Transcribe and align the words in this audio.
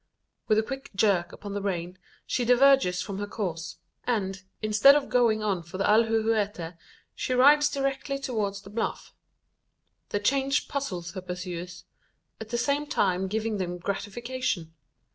With 0.47 0.57
a 0.57 0.63
quick 0.63 0.89
jerk 0.95 1.31
upon 1.31 1.53
the 1.53 1.61
rein, 1.61 1.99
she 2.25 2.43
diverges 2.43 3.03
from 3.03 3.19
her 3.19 3.27
course; 3.27 3.77
and, 4.05 4.41
instead 4.59 4.95
of 4.95 5.09
going 5.09 5.43
on 5.43 5.61
for 5.61 5.77
the 5.77 5.83
alhuehuete, 5.83 6.75
she 7.13 7.33
rides 7.35 7.69
directly 7.69 8.17
towards 8.17 8.63
the 8.63 8.71
bluff. 8.71 9.13
The 10.09 10.19
change 10.19 10.67
puzzles 10.67 11.11
her 11.11 11.21
pursuers 11.21 11.85
at 12.39 12.49
the 12.49 12.57
same 12.57 12.87
time 12.87 13.27
giving 13.27 13.57
them 13.59 13.77
gratification. 13.77 14.73